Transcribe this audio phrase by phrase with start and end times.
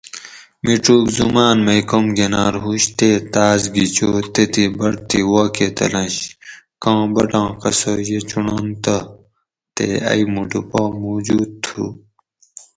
[0.63, 6.15] میڄوگ زُماۤن مئ کوم گنار ہُوش تے تاۤس گیچو تتھیں بٹ تھی واکہ تلنش
[6.83, 8.95] کاں بٹہ قصہ یہ چُنڑنت تہ
[9.75, 11.83] تے ائ مُٹو پا موجود تھُو